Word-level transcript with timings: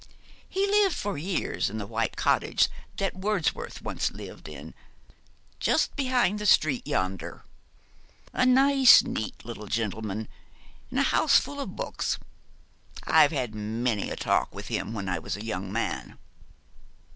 He 0.49 0.65
lived 0.65 0.95
for 0.95 1.15
years 1.15 1.69
in 1.69 1.77
the 1.77 1.85
white 1.85 2.15
cottage 2.15 2.69
that 2.97 3.15
Wordsworth 3.15 3.83
once 3.83 4.09
lived 4.09 4.49
in, 4.49 4.73
just 5.59 5.95
behind 5.95 6.39
the 6.39 6.47
street 6.47 6.87
yonder 6.87 7.43
a 8.33 8.43
nice, 8.43 9.03
neat, 9.03 9.45
lile 9.45 9.67
gentleman, 9.67 10.27
in 10.89 10.97
a 10.97 11.03
houseful 11.03 11.59
of 11.59 11.75
books. 11.75 12.17
I've 13.03 13.31
had 13.31 13.53
many 13.53 14.09
a 14.09 14.15
talk 14.15 14.55
with 14.55 14.69
him 14.69 14.91
when 14.95 15.07
I 15.07 15.19
was 15.19 15.37
a 15.37 15.45
young 15.45 15.71
man.' 15.71 16.17